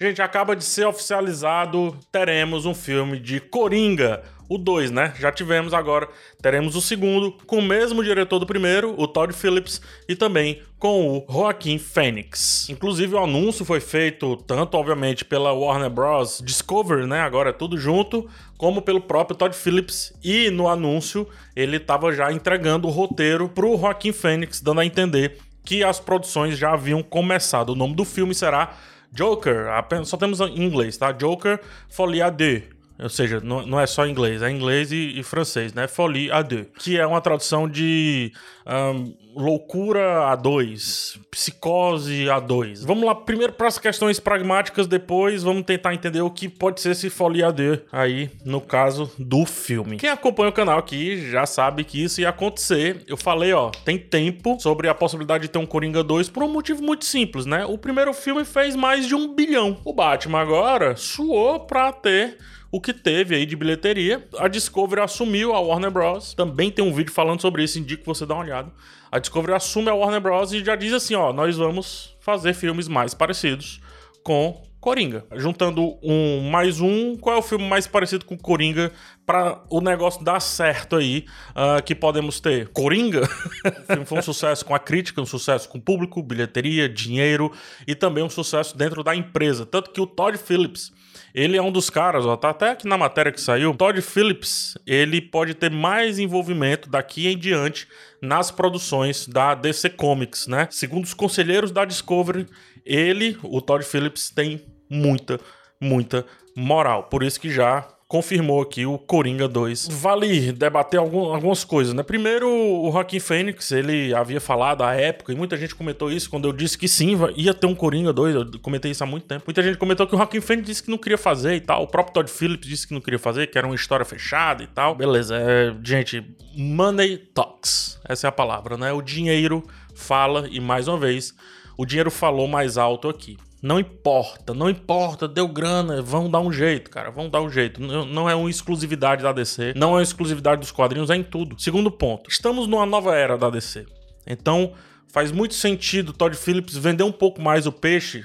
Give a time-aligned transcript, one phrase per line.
[0.00, 5.12] Gente, acaba de ser oficializado, teremos um filme de Coringa, o 2, né?
[5.18, 6.08] Já tivemos agora,
[6.40, 11.18] teremos o segundo, com o mesmo diretor do primeiro, o Todd Phillips, e também com
[11.18, 12.68] o Joaquim Phoenix.
[12.70, 16.40] Inclusive o anúncio foi feito tanto, obviamente, pela Warner Bros.
[16.44, 17.22] Discovery, né?
[17.22, 20.14] Agora é tudo junto, como pelo próprio Todd Phillips.
[20.22, 21.26] E no anúncio
[21.56, 26.56] ele estava já entregando o roteiro pro Joaquim Phoenix, dando a entender que as produções
[26.56, 27.70] já haviam começado.
[27.70, 28.76] O nome do filme será
[29.12, 31.16] Joker, apenas, só temos em inglês, tá?
[31.18, 32.77] Joker Folie à Deux.
[33.00, 35.86] Ou seja, não, não é só inglês, é inglês e, e francês, né?
[35.86, 38.32] Folie à deux, que é uma tradução de
[38.66, 42.82] um, loucura a dois, psicose a dois.
[42.82, 46.90] Vamos lá, primeiro para as questões pragmáticas, depois vamos tentar entender o que pode ser
[46.90, 49.96] esse folie à deux aí, no caso do filme.
[49.96, 53.04] Quem acompanha o canal aqui já sabe que isso ia acontecer.
[53.06, 56.48] Eu falei, ó, tem tempo sobre a possibilidade de ter um Coringa 2 por um
[56.48, 57.64] motivo muito simples, né?
[57.64, 59.78] O primeiro filme fez mais de um bilhão.
[59.84, 62.38] O Batman agora suou pra ter
[62.70, 64.26] o que teve aí de bilheteria.
[64.38, 66.34] A Discovery assumiu a Warner Bros.
[66.34, 68.72] Também tem um vídeo falando sobre isso, indico você dá uma olhada.
[69.10, 70.52] A Discovery assume a Warner Bros.
[70.52, 73.80] e já diz assim: ó, nós vamos fazer filmes mais parecidos
[74.22, 75.24] com Coringa.
[75.34, 78.92] Juntando um mais um, qual é o filme mais parecido com Coringa
[79.26, 82.68] para o negócio dar certo aí uh, que podemos ter?
[82.68, 83.22] Coringa?
[83.66, 87.50] o filme foi um sucesso com a crítica, um sucesso com o público, bilheteria, dinheiro
[87.86, 89.66] e também um sucesso dentro da empresa.
[89.66, 90.92] Tanto que o Todd Phillips
[91.38, 93.72] ele é um dos caras, ó, tá até aqui na matéria que saiu.
[93.72, 97.86] Todd Phillips, ele pode ter mais envolvimento daqui em diante
[98.20, 100.66] nas produções da DC Comics, né?
[100.68, 102.44] Segundo os conselheiros da Discovery,
[102.84, 105.38] ele, o Todd Phillips, tem muita,
[105.80, 107.04] muita moral.
[107.04, 109.88] Por isso que já confirmou aqui o Coringa 2.
[109.92, 112.02] Vale debater algum, algumas coisas, né?
[112.02, 116.48] Primeiro, o Joaquim Fênix, ele havia falado à época, e muita gente comentou isso quando
[116.48, 119.44] eu disse que sim, ia ter um Coringa 2, eu comentei isso há muito tempo.
[119.46, 121.86] Muita gente comentou que o Joaquim Fênix disse que não queria fazer e tal, o
[121.86, 124.94] próprio Todd Phillips disse que não queria fazer, que era uma história fechada e tal.
[124.94, 126.24] Beleza, é, gente,
[126.56, 128.90] money talks, essa é a palavra, né?
[128.90, 129.62] O dinheiro
[129.94, 131.34] fala, e mais uma vez,
[131.76, 133.36] o dinheiro falou mais alto aqui.
[133.60, 137.80] Não importa, não importa, deu grana, vão dar um jeito, cara, vão dar um jeito.
[137.80, 141.24] Não, não é uma exclusividade da DC, não é uma exclusividade dos quadrinhos, é em
[141.24, 141.60] tudo.
[141.60, 143.84] Segundo ponto, estamos numa nova era da DC.
[144.26, 144.74] Então,
[145.12, 148.24] faz muito sentido Todd Phillips vender um pouco mais o peixe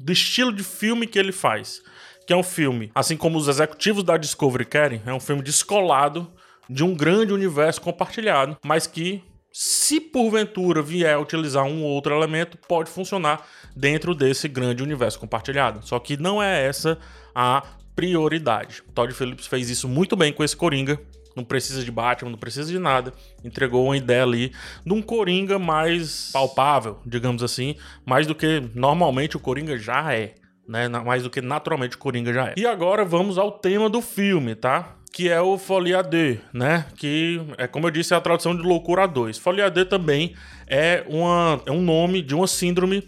[0.00, 1.80] do estilo de filme que ele faz.
[2.26, 6.30] Que é um filme, assim como os executivos da Discovery querem, é um filme descolado
[6.68, 12.14] de um grande universo compartilhado, mas que se porventura vier a utilizar um ou outro
[12.14, 13.46] elemento, pode funcionar
[13.76, 15.86] dentro desse grande universo compartilhado.
[15.86, 16.98] Só que não é essa
[17.34, 17.62] a
[17.94, 18.82] prioridade.
[18.94, 20.98] Todd Phillips fez isso muito bem com esse Coringa.
[21.36, 23.12] Não precisa de Batman, não precisa de nada.
[23.44, 24.52] Entregou uma ideia ali
[24.84, 30.34] de um Coringa mais palpável, digamos assim, mais do que normalmente o Coringa já é.
[30.68, 30.88] Né?
[30.88, 32.54] Mais do que naturalmente o Coringa já é.
[32.56, 34.96] E agora vamos ao tema do filme, tá?
[35.12, 36.86] Que é o Folie à Deux, né?
[36.96, 39.36] Que é como eu disse, é a tradução de Loucura 2.
[39.36, 40.34] Folie à Deux também
[40.66, 43.06] é, uma, é um nome de uma síndrome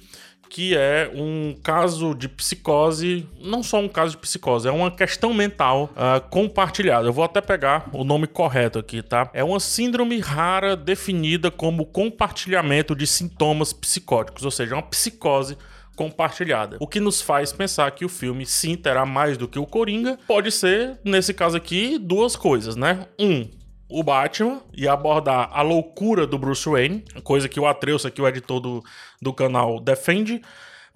[0.50, 5.34] que é um caso de psicose, não só um caso de psicose, é uma questão
[5.34, 7.08] mental uh, compartilhada.
[7.08, 9.28] Eu vou até pegar o nome correto aqui, tá?
[9.34, 15.58] É uma síndrome rara definida como compartilhamento de sintomas psicóticos, ou seja, uma psicose
[15.94, 16.76] compartilhada.
[16.80, 20.18] O que nos faz pensar que o filme sim terá mais do que o Coringa.
[20.26, 23.06] Pode ser, nesse caso aqui, duas coisas, né?
[23.18, 23.48] Um,
[23.88, 28.26] o Batman e abordar a loucura do Bruce Wayne, coisa que o Atreus, aqui o
[28.26, 28.82] editor do,
[29.20, 30.42] do canal, defende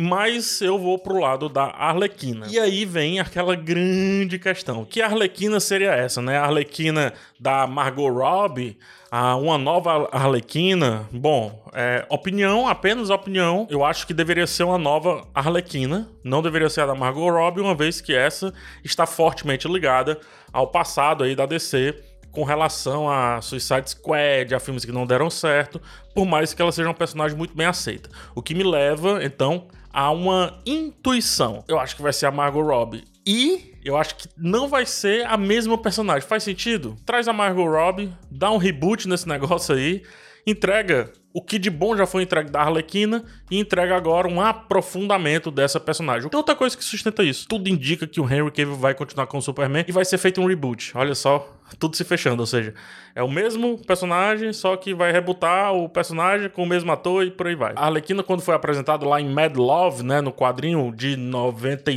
[0.01, 2.47] mas eu vou pro lado da Arlequina.
[2.49, 4.85] E aí vem aquela grande questão.
[4.85, 6.39] Que Arlequina seria essa, né?
[6.39, 8.79] A Arlequina da Margot Robbie,
[9.11, 11.09] a uma nova Arlequina.
[11.11, 13.67] Bom, é, opinião, apenas opinião.
[13.69, 16.09] Eu acho que deveria ser uma nova Arlequina.
[16.23, 18.55] Não deveria ser a da Margot Robbie, uma vez que essa
[18.85, 20.21] está fortemente ligada
[20.53, 25.31] ao passado aí da DC com relação a Suicide Squad, a filmes que não deram
[25.31, 25.81] certo,
[26.15, 28.09] por mais que ela seja um personagem muito bem aceita.
[28.35, 29.67] O que me leva, então,
[29.99, 31.65] há uma intuição.
[31.67, 33.03] Eu acho que vai ser a Margot Robbie.
[33.27, 36.27] E eu acho que não vai ser a mesma personagem.
[36.27, 36.97] Faz sentido?
[37.05, 40.05] Traz a Margot Robbie, dá um reboot nesse negócio aí,
[40.47, 45.53] entrega o que de bom já foi entregue da Arlequina e entrega agora um aprofundamento
[45.53, 46.29] dessa personagem.
[46.29, 47.47] Tem outra coisa que sustenta isso.
[47.47, 50.41] Tudo indica que o Henry Cavill vai continuar com o Superman e vai ser feito
[50.41, 50.91] um reboot.
[50.97, 52.75] Olha só, tudo se fechando, ou seja,
[53.15, 57.31] é o mesmo personagem, só que vai rebutar o personagem com o mesmo ator e
[57.31, 57.73] por aí vai.
[57.77, 61.93] A Arlequina quando foi apresentado lá em Mad Love, né, no quadrinho de 90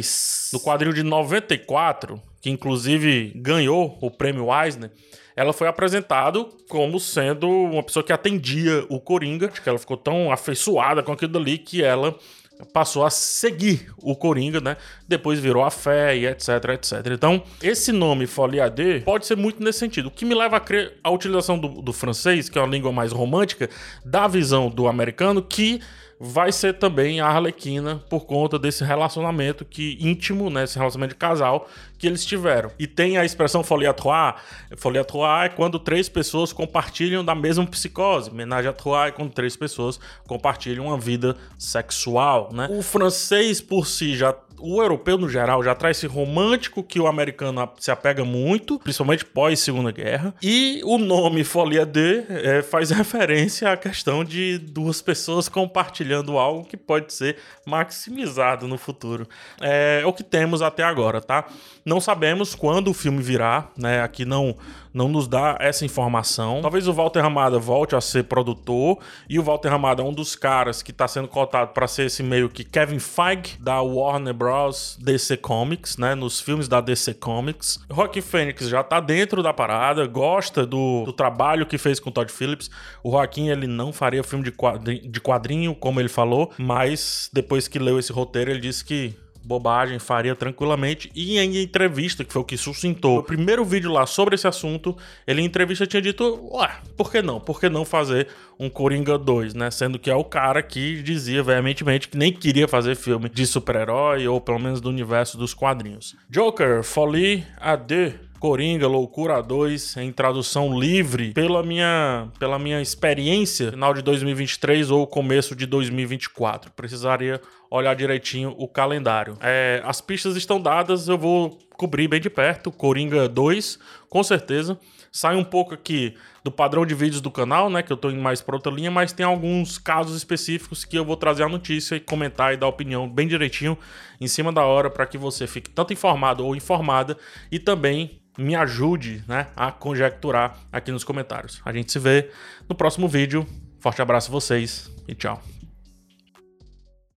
[0.54, 4.92] no quadrinho de 94, que inclusive ganhou o prêmio Eisner,
[5.36, 10.32] ela foi apresentado como sendo uma pessoa que atendia o Coringa, que ela ficou tão
[10.32, 12.18] afeiçoada com aquilo dali que ela
[12.66, 14.78] passou a seguir o Coringa, né?
[15.08, 17.08] Depois virou a fé e etc, etc.
[17.12, 20.08] Então, esse nome Folie AD pode ser muito nesse sentido.
[20.08, 22.92] O que me leva a crer a utilização do, do francês, que é uma língua
[22.92, 23.70] mais romântica,
[24.06, 25.82] da visão do americano, que
[26.24, 31.20] vai ser também a Arlequina por conta desse relacionamento que íntimo, né, esse relacionamento de
[31.20, 32.70] casal que eles tiveram.
[32.78, 34.36] E tem a expressão folie à trois.
[34.78, 38.32] Folie à trois é quando três pessoas compartilham da mesma psicose.
[38.32, 42.68] Menage à trois é quando três pessoas compartilham uma vida sexual, né?
[42.70, 47.08] O francês por si já o europeu no geral já traz esse romântico que o
[47.08, 50.34] americano se apega muito, principalmente pós Segunda Guerra.
[50.42, 56.66] E o nome Folia D é, faz referência à questão de duas pessoas compartilhando algo
[56.66, 59.28] que pode ser maximizado no futuro.
[59.60, 61.46] É, é o que temos até agora, tá?
[61.86, 64.02] Não sabemos quando o filme virá, né?
[64.02, 64.56] Aqui não
[64.94, 66.62] não nos dá essa informação.
[66.62, 68.98] Talvez o Walter Ramada volte a ser produtor
[69.30, 72.24] e o Walter Ramada é um dos caras que está sendo cotado para ser esse
[72.24, 76.16] meio que Kevin Feige da Warner Bros DC Comics, né?
[76.16, 77.80] Nos filmes da DC Comics.
[77.90, 82.14] Joaquin Phoenix já está dentro da parada, gosta do, do trabalho que fez com o
[82.14, 82.70] Todd Phillips.
[83.04, 87.68] O Joaquim ele não faria filme de quadrinho, de quadrinho, como ele falou, mas depois
[87.68, 91.12] que leu esse roteiro ele disse que bobagem, faria tranquilamente.
[91.16, 94.96] E em entrevista, que foi o que sustentou o primeiro vídeo lá sobre esse assunto,
[95.26, 97.40] ele em entrevista tinha dito: Ué, por que não?
[97.40, 98.28] Por que não fazer
[98.60, 99.72] um Coringa 2, né?
[99.72, 104.28] Sendo que é o cara que dizia veementemente que nem queria fazer filme de super-herói
[104.28, 106.16] ou pelo menos do universo dos quadrinhos.
[106.30, 107.46] Joker, Folie
[107.88, 108.31] deux.
[108.42, 115.06] Coringa, Loucura 2, em tradução livre, pela minha, pela minha experiência, final de 2023 ou
[115.06, 116.72] começo de 2024.
[116.72, 117.40] Precisaria
[117.70, 119.38] olhar direitinho o calendário.
[119.42, 122.72] É, as pistas estão dadas, eu vou cobrir bem de perto.
[122.72, 123.78] Coringa 2,
[124.10, 124.76] com certeza.
[125.12, 127.84] Sai um pouco aqui do padrão de vídeos do canal, né?
[127.84, 131.06] Que eu tô indo mais para outra linha, mas tem alguns casos específicos que eu
[131.06, 133.78] vou trazer a notícia e comentar e dar opinião bem direitinho
[134.20, 137.16] em cima da hora para que você fique tanto informado ou informada
[137.52, 141.62] e também me ajude né, a conjecturar aqui nos comentários.
[141.66, 142.32] A gente se vê
[142.68, 143.46] no próximo vídeo.
[143.80, 145.42] Forte abraço a vocês e tchau.